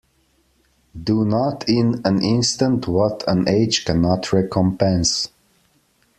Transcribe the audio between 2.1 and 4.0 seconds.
instant what an age